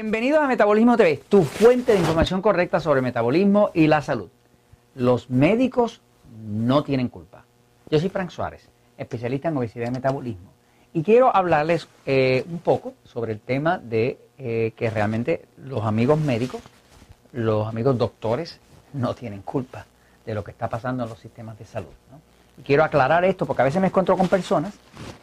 [0.00, 4.28] Bienvenidos a Metabolismo TV, tu fuente de información correcta sobre metabolismo y la salud.
[4.94, 6.02] Los médicos
[6.46, 7.44] no tienen culpa.
[7.90, 10.52] Yo soy Frank Suárez, especialista en obesidad y metabolismo,
[10.92, 16.20] y quiero hablarles eh, un poco sobre el tema de eh, que realmente los amigos
[16.20, 16.60] médicos,
[17.32, 18.60] los amigos doctores,
[18.92, 19.84] no tienen culpa
[20.28, 21.88] de lo que está pasando en los sistemas de salud.
[22.58, 24.74] Y quiero aclarar esto porque a veces me encuentro con personas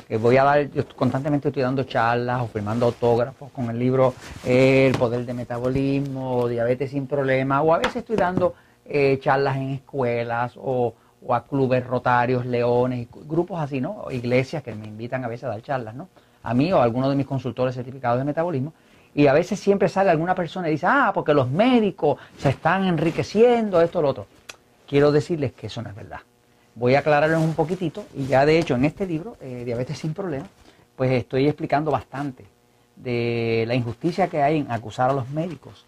[0.08, 4.16] que voy a dar, yo constantemente estoy dando charlas o firmando autógrafos con el libro
[4.44, 9.70] El poder de metabolismo, Diabetes sin problema, o a veces estoy dando eh, charlas en
[9.74, 10.96] escuelas o,
[11.30, 14.06] a clubes rotarios, leones, grupos así, ¿no?
[14.10, 16.10] Iglesias que me invitan a veces a dar charlas, ¿no?
[16.42, 18.74] A mí o a alguno de mis consultores certificados de metabolismo.
[19.14, 22.86] Y a veces siempre sale alguna persona y dice, ah, porque los médicos se están
[22.86, 24.26] enriqueciendo, esto, lo otro.
[24.88, 26.20] Quiero decirles que eso no es verdad.
[26.76, 30.14] Voy a aclararles un poquitito y ya de hecho en este libro, eh, Diabetes sin
[30.14, 30.50] Problemas,
[30.96, 32.46] pues estoy explicando bastante
[32.96, 35.86] de la injusticia que hay en acusar a los médicos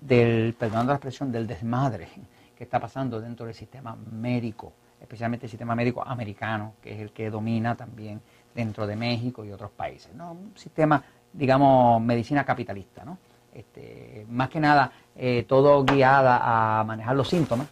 [0.00, 2.08] del, perdón la expresión, del desmadre
[2.56, 7.10] que está pasando dentro del sistema médico, especialmente el sistema médico americano, que es el
[7.12, 8.20] que domina también
[8.54, 10.14] dentro de México y otros países.
[10.14, 10.32] ¿no?
[10.32, 11.02] Un sistema,
[11.32, 13.18] digamos, medicina capitalista, ¿no?
[13.52, 17.66] Este, más que nada, eh, todo guiada a manejar los síntomas,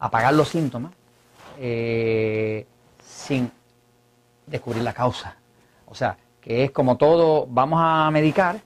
[0.00, 0.92] a pagar los síntomas
[1.58, 2.66] eh,
[3.04, 3.50] sin
[4.46, 5.36] descubrir la causa.
[5.86, 8.60] O sea, que es como todo, vamos a medicar,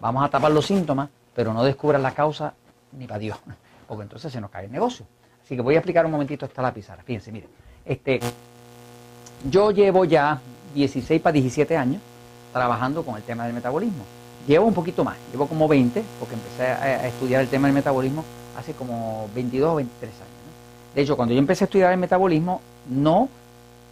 [0.00, 2.54] vamos a tapar los síntomas, pero no descubran la causa
[2.92, 3.38] ni para Dios,
[3.88, 5.04] porque entonces se nos cae el negocio.
[5.44, 7.02] Así que voy a explicar un momentito esta la pizarra.
[7.02, 7.48] Fíjense, miren,
[7.84, 8.20] este,
[9.50, 10.40] yo llevo ya
[10.74, 12.02] 16 para 17 años
[12.52, 14.04] trabajando con el tema del metabolismo.
[14.46, 18.24] Llevo un poquito más, llevo como 20, porque empecé a, estudiar el tema del metabolismo
[18.58, 20.37] hace como 22 o 23 años.
[20.94, 23.28] De hecho, cuando yo empecé a estudiar el metabolismo, no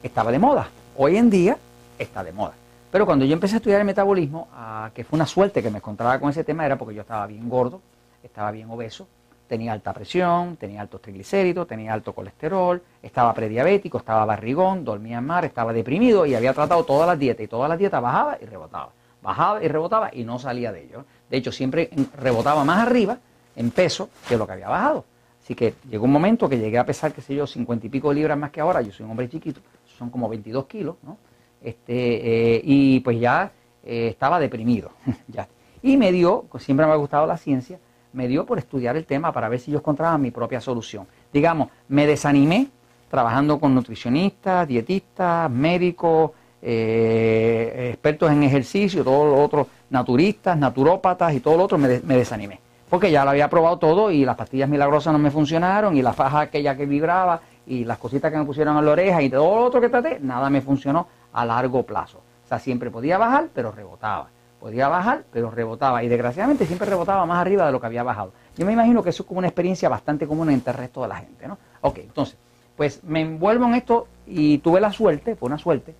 [0.02, 0.68] estaba de moda.
[0.96, 1.56] Hoy en día
[1.98, 2.54] está de moda.
[2.90, 5.78] Pero cuando yo empecé a estudiar el metabolismo, ah, que fue una suerte que me
[5.78, 7.80] encontraba con ese tema, era porque yo estaba bien gordo,
[8.22, 9.06] estaba bien obeso,
[9.48, 15.26] tenía alta presión, tenía altos triglicéridos, tenía alto colesterol, estaba prediabético, estaba barrigón, dormía en
[15.26, 18.46] mar, estaba deprimido y había tratado todas las dietas y todas las dietas bajaba y
[18.46, 18.90] rebotaba.
[19.22, 21.04] Bajaba y rebotaba y no salía de ello.
[21.28, 23.18] De hecho, siempre rebotaba más arriba
[23.56, 25.04] en peso que lo que había bajado.
[25.46, 28.08] Así que llegó un momento que llegué a pesar, qué sé yo, 50 y pico
[28.08, 28.82] de libras más que ahora.
[28.82, 29.60] Yo soy un hombre chiquito,
[29.96, 31.18] son como 22 kilos, ¿no?
[31.62, 33.52] Este, eh, y pues ya
[33.84, 34.90] eh, estaba deprimido.
[35.28, 35.46] ya.
[35.84, 37.78] Y me dio, pues siempre me ha gustado la ciencia,
[38.12, 41.06] me dio por estudiar el tema para ver si yo encontraba mi propia solución.
[41.32, 42.66] Digamos, me desanimé
[43.08, 51.38] trabajando con nutricionistas, dietistas, médicos, eh, expertos en ejercicio, todos los otros naturistas, naturópatas y
[51.38, 55.12] todo lo otro, me desanimé porque ya lo había probado todo y las pastillas milagrosas
[55.12, 58.76] no me funcionaron y la faja aquella que vibraba y las cositas que me pusieron
[58.76, 62.18] en la oreja y todo lo otro que traté, nada me funcionó a largo plazo.
[62.44, 64.28] O sea, siempre podía bajar, pero rebotaba.
[64.60, 66.02] Podía bajar, pero rebotaba.
[66.04, 68.32] Y desgraciadamente siempre rebotaba más arriba de lo que había bajado.
[68.56, 71.08] Yo me imagino que eso es como una experiencia bastante común entre el resto de
[71.08, 71.58] la gente, ¿no?
[71.80, 72.36] Ok, entonces,
[72.76, 75.94] pues me envuelvo en esto y tuve la suerte, fue una suerte.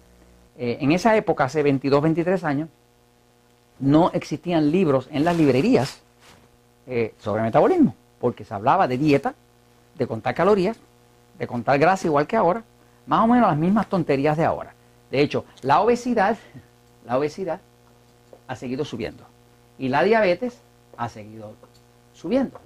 [0.57, 2.69] Eh, en esa época, hace 22, 23 años,
[3.81, 6.01] no existían libros en las librerías
[6.87, 9.35] eh, sobre metabolismo, porque se hablaba de dieta,
[9.97, 10.77] de contar calorías,
[11.39, 12.63] de contar grasa igual que ahora,
[13.07, 14.75] más o menos las mismas tonterías de ahora.
[15.11, 16.37] De hecho, la obesidad,
[17.07, 17.61] la obesidad
[18.49, 19.25] ha seguido subiendo
[19.79, 20.61] y la diabetes
[20.97, 21.53] ha seguido
[22.15, 22.59] subiendo.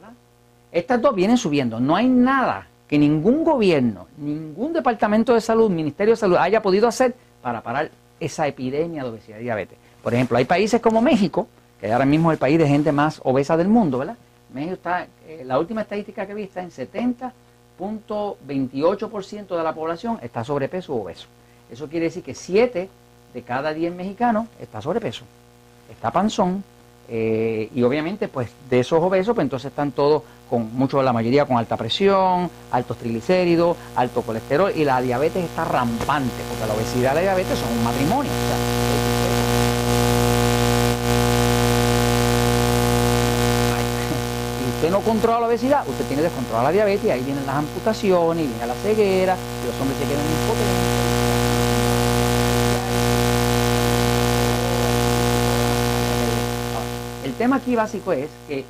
[0.73, 1.81] Estas dos vienen subiendo.
[1.81, 6.89] No hay nada que ningún gobierno, ningún departamento de salud, ministerio de salud haya podido
[6.89, 9.79] hacer para parar esa epidemia de obesidad y diabetes.
[10.03, 11.49] Por ejemplo, hay países como México
[11.81, 14.17] que ahora mismo es el país de gente más obesa del mundo, ¿verdad?
[14.53, 20.45] México está, eh, la última estadística que vi está en 70.28% de la población está
[20.45, 21.27] sobrepeso o obeso.
[21.71, 22.89] Eso quiere decir que 7
[23.33, 25.25] de cada 10 mexicanos está sobrepeso,
[25.91, 26.65] está panzón,
[27.13, 31.45] eh, y obviamente pues de esos obesos pues entonces están todos con mucho la mayoría
[31.45, 37.13] con alta presión, altos triglicéridos, alto colesterol y la diabetes está rampante porque la obesidad
[37.13, 38.31] y la diabetes son un matrimonio.
[44.91, 48.49] No controla la obesidad, usted tiene descontrolada la diabetes, y ahí vienen las amputaciones, y
[48.49, 51.01] viene la ceguera, y los hombres se quedan impotentes.
[57.25, 58.65] El tema aquí básico es que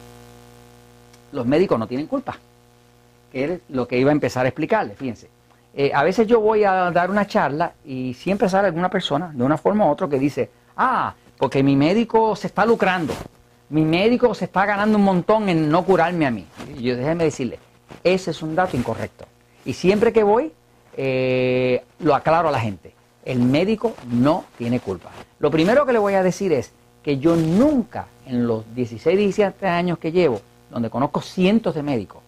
[1.33, 2.37] los médicos no tienen culpa,
[3.33, 5.29] que es lo que iba a empezar a explicarle, fíjense.
[5.75, 9.43] Eh, a veces yo voy a dar una charla y siempre sale alguna persona, de
[9.43, 13.15] una forma u otra, que dice, ah, porque mi médico se está lucrando
[13.71, 16.45] mi médico se está ganando un montón en no curarme a mí.
[16.77, 17.59] Y yo déjeme decirle,
[18.03, 19.25] ese es un dato incorrecto.
[19.65, 20.53] Y siempre que voy,
[20.97, 22.93] eh, lo aclaro a la gente.
[23.25, 25.11] El médico no tiene culpa.
[25.39, 26.73] Lo primero que le voy a decir es
[27.03, 30.41] que yo nunca, en los 16, 17 años que llevo,
[30.71, 32.23] donde conozco cientos de médicos,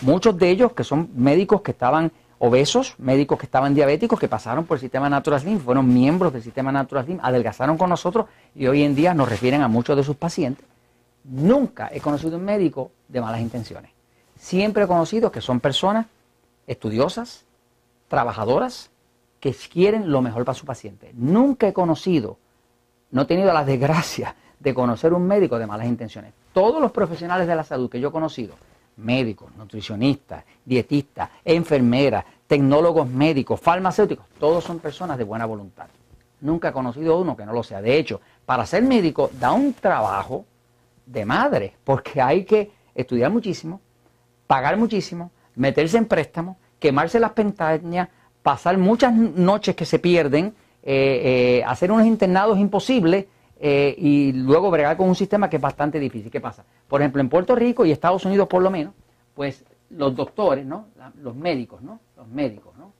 [0.00, 4.64] muchos de ellos que son médicos que estaban obesos, médicos que estaban diabéticos, que pasaron
[4.64, 8.66] por el sistema Natural Slim, fueron miembros del sistema Natural Slim, adelgazaron con nosotros y
[8.66, 10.64] hoy en día nos refieren a muchos de sus pacientes.
[11.24, 13.90] Nunca he conocido un médico de malas intenciones.
[14.38, 16.06] Siempre he conocido que son personas
[16.66, 17.44] estudiosas,
[18.08, 18.90] trabajadoras,
[19.38, 21.12] que quieren lo mejor para su paciente.
[21.14, 22.38] Nunca he conocido,
[23.10, 26.32] no he tenido la desgracia de conocer un médico de malas intenciones.
[26.54, 28.54] Todos los profesionales de la salud que yo he conocido,
[28.96, 35.86] médicos, nutricionistas, dietistas, enfermeras, tecnólogos médicos, farmacéuticos, todos son personas de buena voluntad.
[36.40, 37.82] Nunca he conocido uno que no lo sea.
[37.82, 40.44] De hecho, para ser médico da un trabajo
[41.06, 43.80] de madre, porque hay que estudiar muchísimo,
[44.46, 48.08] pagar muchísimo, meterse en préstamos, quemarse las pestañas,
[48.42, 53.26] pasar muchas noches que se pierden, eh, eh, hacer unos internados imposibles
[53.62, 56.30] eh, y luego bregar con un sistema que es bastante difícil.
[56.30, 56.64] ¿Qué pasa?
[56.88, 58.94] Por ejemplo, en Puerto Rico y Estados Unidos por lo menos,
[59.34, 60.86] pues los doctores, ¿no?
[61.22, 62.00] los médicos, ¿no?
[62.16, 62.92] Los médicos, ¿no?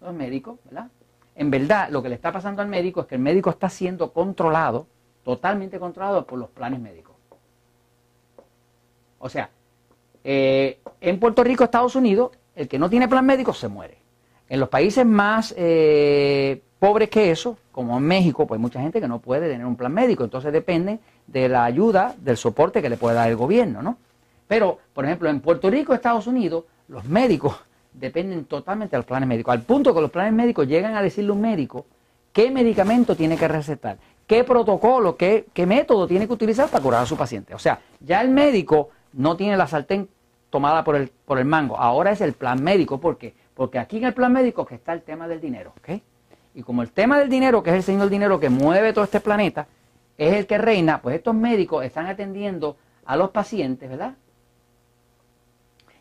[0.00, 0.88] Los médicos, ¿verdad?
[1.36, 4.12] En verdad, lo que le está pasando al médico es que el médico está siendo
[4.12, 4.86] controlado,
[5.22, 7.14] totalmente controlado por los planes médicos.
[9.20, 9.50] O sea,
[10.24, 13.98] en Puerto Rico, Estados Unidos, el que no tiene plan médico se muere.
[14.48, 19.00] En los países más eh, pobres que eso, como en México, pues hay mucha gente
[19.00, 22.88] que no puede tener un plan médico, entonces depende de la ayuda, del soporte que
[22.88, 23.98] le puede dar el gobierno, ¿no?
[24.48, 27.54] Pero, por ejemplo, en Puerto Rico, Estados Unidos, los médicos
[27.92, 31.34] dependen totalmente del plan médico, al punto que los planes médicos llegan a decirle a
[31.34, 31.84] un médico
[32.32, 37.02] qué medicamento tiene que recetar, qué protocolo, qué, qué método tiene que utilizar para curar
[37.02, 37.54] a su paciente.
[37.54, 40.08] O sea, ya el médico no tiene la sartén
[40.48, 43.34] tomada por el, por el mango, ahora es el plan médico, ¿por qué?
[43.54, 46.00] Porque aquí en el plan médico que está el tema del dinero, ¿ok?
[46.54, 49.04] Y como el tema del dinero, que es el señor del dinero que mueve todo
[49.04, 49.66] este planeta,
[50.18, 54.14] es el que reina, pues estos médicos están atendiendo a los pacientes, ¿verdad?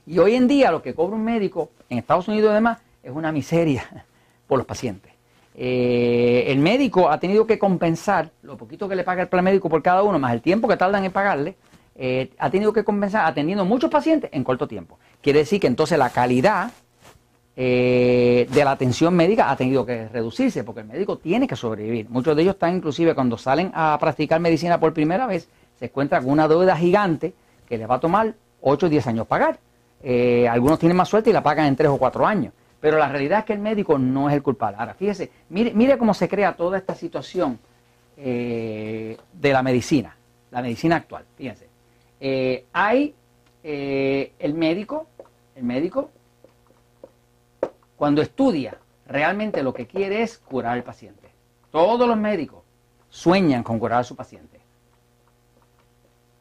[0.05, 3.11] Y hoy en día lo que cobra un médico en Estados Unidos y demás es
[3.11, 4.05] una miseria
[4.47, 5.13] por los pacientes.
[5.55, 9.69] Eh, el médico ha tenido que compensar lo poquito que le paga el plan médico
[9.69, 11.55] por cada uno, más el tiempo que tardan en pagarle,
[11.95, 14.97] eh, ha tenido que compensar atendiendo muchos pacientes en corto tiempo.
[15.21, 16.71] Quiere decir que entonces la calidad
[17.61, 22.09] eh, de la atención médica ha tenido que reducirse porque el médico tiene que sobrevivir.
[22.09, 26.23] Muchos de ellos están inclusive cuando salen a practicar medicina por primera vez, se encuentran
[26.23, 27.33] con una deuda gigante
[27.67, 29.59] que les va a tomar 8 o 10 años pagar.
[30.01, 32.53] Eh, algunos tienen más suerte y la pagan en 3 o 4 años.
[32.79, 34.77] Pero la realidad es que el médico no es el culpable.
[34.79, 37.59] Ahora, fíjese, mire, mire cómo se crea toda esta situación
[38.15, 40.15] de la medicina,
[40.51, 41.25] la medicina actual.
[41.37, 41.69] Fíjense.
[42.21, 43.15] Eh, hay
[43.63, 45.07] eh, el médico,
[45.55, 46.11] el médico,
[47.99, 51.27] cuando estudia, realmente lo que quiere es curar al paciente.
[51.69, 52.63] Todos los médicos
[53.09, 54.61] sueñan con curar a su paciente.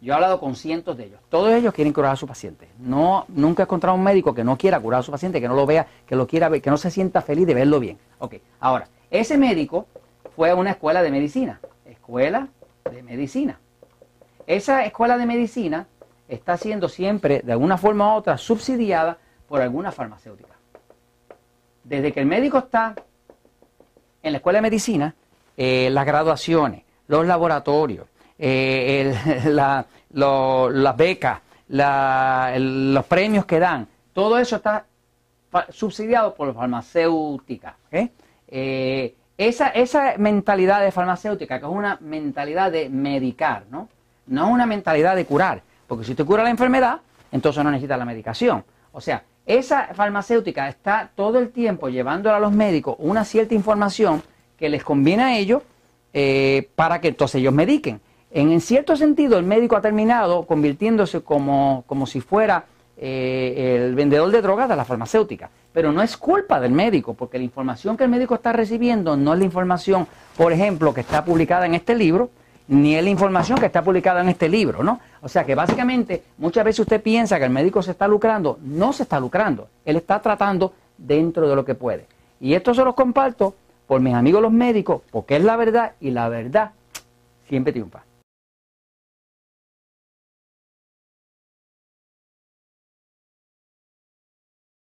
[0.01, 1.21] Yo he hablado con cientos de ellos.
[1.29, 2.69] Todos ellos quieren curar a su paciente.
[2.79, 5.57] No, nunca he encontrado un médico que no quiera curar a su paciente, que no
[5.57, 7.99] lo vea, que lo quiera ver, que no se sienta feliz de verlo bien.
[8.21, 9.89] Ok, ahora, ese médico
[10.37, 11.61] fue a una escuela de medicina.
[11.85, 12.47] Escuela
[12.89, 13.59] de medicina.
[14.47, 15.89] Esa escuela de medicina
[16.29, 20.58] está siendo siempre, de alguna forma u otra, subsidiada por alguna farmacéutica.
[21.89, 22.95] Desde que el médico está
[24.23, 25.15] en la escuela de medicina,
[25.57, 28.07] eh, las graduaciones, los laboratorios,
[28.39, 29.15] eh,
[29.47, 34.85] las becas, los premios que dan, todo eso está
[35.71, 37.77] subsidiado por la farmacéutica.
[37.91, 43.89] Eh, esa, esa mentalidad de farmacéutica, que es una mentalidad de medicar, ¿no?
[44.27, 47.01] no es una mentalidad de curar, porque si usted cura la enfermedad,
[47.33, 48.63] entonces no necesita la medicación.
[48.93, 54.23] O sea, esa farmacéutica está todo el tiempo llevándole a los médicos una cierta información
[54.59, 55.63] que les conviene a ellos
[56.13, 58.01] eh, para que entonces ellos mediquen.
[58.31, 62.67] En, cierto sentido, el médico ha terminado convirtiéndose como, como si fuera
[62.99, 65.49] eh, el vendedor de drogas de la farmacéutica.
[65.73, 69.33] Pero no es culpa del médico, porque la información que el médico está recibiendo no
[69.33, 72.29] es la información, por ejemplo, que está publicada en este libro,
[72.69, 75.01] ni es la información que está publicada en este libro, ¿no?
[75.23, 78.93] O sea que básicamente muchas veces usted piensa que el médico se está lucrando, no
[78.93, 82.07] se está lucrando, él está tratando dentro de lo que puede.
[82.41, 83.55] Y esto se lo comparto
[83.87, 86.73] por mis amigos los médicos, porque es la verdad y la verdad
[87.49, 88.03] siempre triunfa.